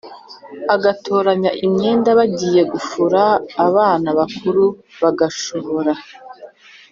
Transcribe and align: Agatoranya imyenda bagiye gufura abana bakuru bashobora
Agatoranya 0.75 1.51
imyenda 1.65 2.09
bagiye 2.19 2.61
gufura 2.71 3.21
abana 3.67 4.09
bakuru 4.19 4.63
bashobora 5.01 5.93